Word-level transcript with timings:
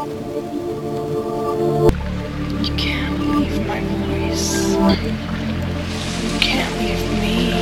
You 0.00 0.06
can't 2.78 3.20
leave 3.20 3.66
my 3.66 3.80
voice. 3.80 4.72
You 4.72 4.78
can't 6.40 6.74
leave 6.80 7.04
me. 7.20 7.52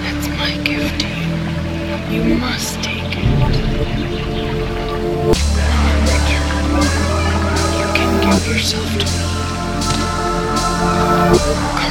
That's 0.00 0.26
my 0.38 0.56
gift 0.64 1.00
to 1.00 1.06
you. 1.06 2.22
You 2.22 2.36
must 2.36 2.82
take 2.82 3.12
it. 3.12 3.24
You 7.76 7.88
can 7.92 8.12
give 8.22 8.46
yourself 8.48 8.90
to 8.98 9.04
me. 11.78 11.83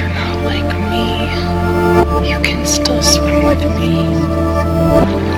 you're 0.00 0.08
not 0.08 0.42
like 0.44 0.70
me, 0.90 2.26
you 2.26 2.40
can 2.40 2.64
still 2.64 3.02
swim 3.02 3.44
with 3.44 3.60
me. 3.78 5.29